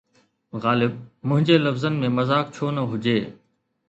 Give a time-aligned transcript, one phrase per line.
[0.63, 0.95] غالب!
[1.27, 3.17] منهنجي لفظن ۾ مذاق ڇو نه هجي؟